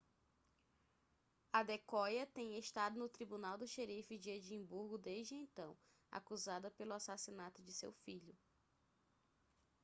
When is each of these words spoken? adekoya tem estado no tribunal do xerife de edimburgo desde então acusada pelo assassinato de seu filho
adekoya 1.53 2.25
tem 2.25 2.57
estado 2.57 2.97
no 2.97 3.07
tribunal 3.07 3.55
do 3.55 3.67
xerife 3.67 4.17
de 4.17 4.31
edimburgo 4.31 4.97
desde 4.97 5.35
então 5.35 5.77
acusada 6.09 6.71
pelo 6.71 6.93
assassinato 6.93 7.61
de 7.61 7.71
seu 7.71 7.93
filho 7.93 8.35